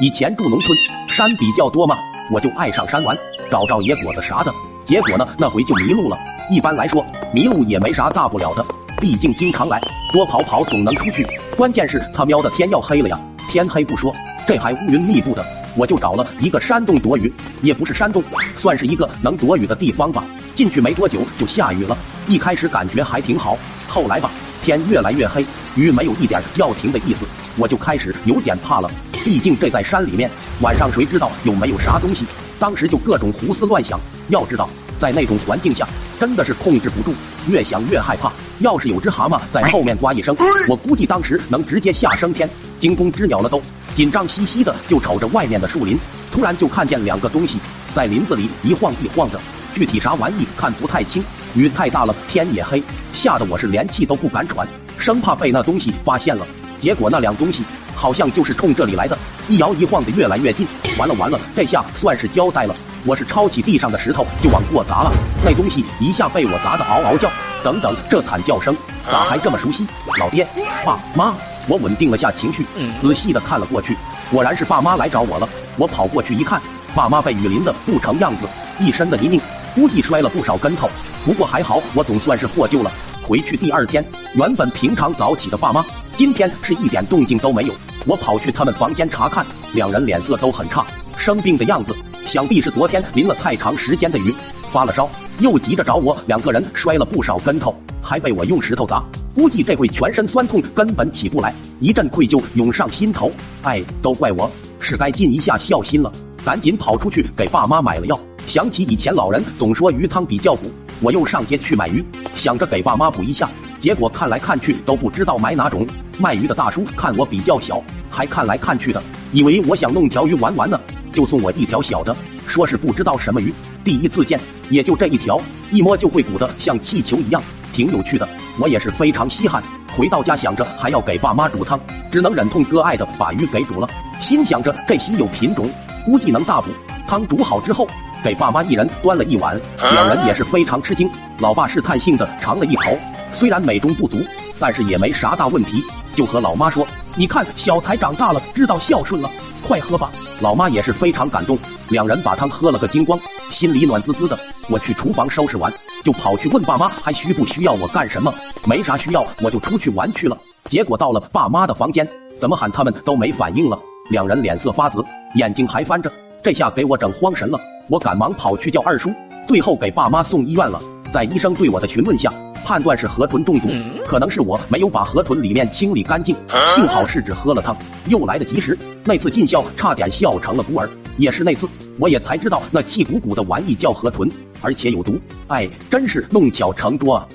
[0.00, 0.78] 以前住农村，
[1.08, 1.96] 山比较多嘛，
[2.30, 3.18] 我就爱上山玩，
[3.50, 4.54] 找找野果子啥的。
[4.86, 6.16] 结果呢，那回就迷路了。
[6.52, 8.64] 一般来说，迷路也没啥大不了的，
[9.00, 9.80] 毕竟经常来，
[10.12, 11.26] 多跑跑总能出去。
[11.56, 13.20] 关键是他喵的天要黑了呀！
[13.48, 14.14] 天黑不说，
[14.46, 15.44] 这还乌云密布的。
[15.76, 18.22] 我就找了一个山洞躲雨，也不是山洞，
[18.56, 20.24] 算是一个能躲雨的地方吧。
[20.54, 23.58] 进去没多久就下雨了，一开始感觉还挺好，
[23.88, 24.30] 后来吧，
[24.62, 25.44] 天越来越黑，
[25.74, 27.26] 雨没有一点要停的意思，
[27.56, 28.88] 我就开始有点怕了。
[29.24, 30.30] 毕竟这在山里面，
[30.60, 32.24] 晚上谁知道有没有啥东西？
[32.58, 33.98] 当时就各种胡思乱想。
[34.28, 34.68] 要知道，
[35.00, 35.86] 在那种环境下，
[36.20, 37.14] 真的是控制不住，
[37.48, 38.30] 越想越害怕。
[38.58, 40.36] 要是有只蛤蟆在后面呱一声，
[40.68, 42.48] 我估计当时能直接吓升天，
[42.80, 43.62] 惊弓之鸟了都。
[43.94, 45.98] 紧张兮兮的就瞅着外面的树林，
[46.32, 47.58] 突然就看见两个东西
[47.94, 49.40] 在林子里一晃一晃的，
[49.74, 51.24] 具体啥玩意看不太清。
[51.54, 52.82] 雨太大了，天也黑，
[53.14, 54.66] 吓得我是连气都不敢喘，
[54.98, 56.46] 生怕被那东西发现了。
[56.80, 57.62] 结果那两东西
[57.94, 59.16] 好像就是冲这里来的，
[59.48, 60.66] 一摇一晃的越来越近。
[60.96, 62.74] 完了完了，这下算是交代了。
[63.04, 65.12] 我是抄起地上的石头就往过砸了，
[65.44, 67.30] 那东西一下被我砸得嗷嗷叫。
[67.62, 68.76] 等等，这惨叫声
[69.10, 69.86] 咋还这么熟悉？
[70.18, 70.46] 老爹，
[70.84, 71.34] 爸妈。
[71.66, 72.64] 我稳定了下情绪，
[73.00, 73.96] 仔细的看了过去，
[74.30, 75.48] 果然是爸妈来找我了。
[75.76, 76.62] 我跑过去一看，
[76.94, 78.48] 爸妈被雨淋的不成样子，
[78.80, 79.40] 一身的泥泞，
[79.74, 80.88] 估计摔了不少跟头。
[81.26, 82.90] 不过还好，我总算是获救了。
[83.22, 84.02] 回去第二天，
[84.34, 85.84] 原本平常早起的爸妈，
[86.18, 87.74] 今天是一点动静都没有。
[88.04, 90.84] 我跑去他们房间查看，两人脸色都很差，
[91.16, 91.94] 生病的样子，
[92.26, 94.34] 想必是昨天淋了太长时间的雨，
[94.68, 95.08] 发了烧，
[95.38, 96.20] 又急着找我。
[96.26, 97.72] 两个人摔了不少跟头。
[98.02, 99.00] 还被我用石头砸，
[99.32, 101.54] 估计这会全身酸痛，根本起不来。
[101.78, 103.30] 一阵愧疚涌上心头，
[103.62, 106.10] 哎，都怪我，是该尽一下孝心了。
[106.44, 108.18] 赶紧跑出去给爸妈买了药。
[108.48, 110.68] 想起以前老人总说鱼汤比较补，
[111.00, 113.48] 我又上街去买鱼，想着给爸妈补一下。
[113.80, 115.86] 结果看来看去都不知道买哪种。
[116.18, 119.02] 卖鱼的大叔看我比较小，还看来看去的，
[119.32, 120.80] 以为我想弄条鱼玩玩呢，
[121.12, 122.14] 就送我一条小的，
[122.46, 123.52] 说是不知道什么鱼，
[123.84, 127.40] 第一次见，也就这一条，一摸就会鼓得像气球一样。
[127.72, 128.28] 挺有趣的，
[128.58, 129.62] 我也是非常稀罕。
[129.96, 131.78] 回到家想着还要给爸妈煮汤，
[132.10, 133.88] 只能忍痛割爱的把鱼给煮了。
[134.20, 135.70] 心想着这稀有品种，
[136.04, 136.70] 估计能大补。
[137.06, 137.86] 汤煮好之后，
[138.24, 139.60] 给爸妈一人端了一碗，
[139.92, 141.08] 两人也是非常吃惊。
[141.38, 142.98] 老爸试探性的尝了一口，
[143.34, 144.18] 虽然美中不足，
[144.58, 145.82] 但是也没啥大问题，
[146.18, 146.84] 就和老妈说
[147.14, 149.30] ：“你看小才长大了，知道孝顺了，
[149.62, 150.10] 快喝吧。”
[150.42, 151.56] 老妈也是非常感动，
[151.90, 153.16] 两人把汤喝了个精光，
[153.52, 154.36] 心里暖滋滋的。
[154.68, 155.72] 我去厨房收拾完。
[156.02, 158.34] 就跑去问爸妈还需不需要我干什么？
[158.64, 160.36] 没啥需要，我就出去玩去了。
[160.68, 162.08] 结果到了爸妈的房间，
[162.40, 163.78] 怎么喊他们都没反应了，
[164.10, 165.04] 两人脸色发紫，
[165.36, 166.10] 眼睛还翻着，
[166.42, 167.60] 这下给我整慌神了。
[167.88, 169.12] 我赶忙跑去叫二叔，
[169.46, 170.80] 最后给爸妈送医院了。
[171.14, 172.28] 在医生对我的询问下，
[172.68, 173.68] 判断是河豚中毒，
[174.04, 176.36] 可能是我没有把河豚里面清理干净。
[176.74, 177.74] 幸好是只喝了汤，
[178.08, 178.76] 又来得及时。
[179.04, 180.86] 那次尽孝，差点笑成了孤儿。
[181.16, 181.66] 也是那次，
[181.98, 184.30] 我也才知道那气鼓鼓的玩意叫河豚。
[184.60, 187.28] 而且有毒，哎，真是弄巧成拙啊！